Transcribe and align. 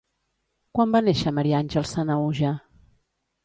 Quan 0.77 0.95
va 0.95 1.03
néixer 1.09 1.35
Maria 1.41 1.61
Àngels 1.67 1.95
Sanahuja? 1.99 2.59